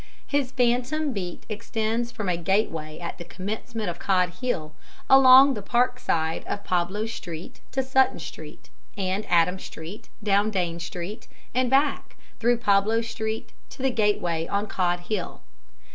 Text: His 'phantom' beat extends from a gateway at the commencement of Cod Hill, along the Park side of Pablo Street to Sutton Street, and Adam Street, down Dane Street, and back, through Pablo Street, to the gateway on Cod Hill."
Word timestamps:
His 0.25 0.49
'phantom' 0.51 1.13
beat 1.13 1.45
extends 1.47 2.11
from 2.11 2.27
a 2.27 2.35
gateway 2.35 2.97
at 2.97 3.19
the 3.19 3.23
commencement 3.23 3.87
of 3.87 3.99
Cod 3.99 4.29
Hill, 4.41 4.73
along 5.07 5.53
the 5.53 5.61
Park 5.61 5.99
side 5.99 6.43
of 6.47 6.63
Pablo 6.63 7.05
Street 7.05 7.59
to 7.71 7.83
Sutton 7.83 8.17
Street, 8.17 8.71
and 8.97 9.27
Adam 9.29 9.59
Street, 9.59 10.09
down 10.23 10.49
Dane 10.49 10.79
Street, 10.79 11.27
and 11.53 11.69
back, 11.69 12.15
through 12.39 12.57
Pablo 12.57 13.01
Street, 13.03 13.53
to 13.69 13.83
the 13.83 13.91
gateway 13.91 14.47
on 14.47 14.65
Cod 14.65 15.01
Hill." 15.01 15.41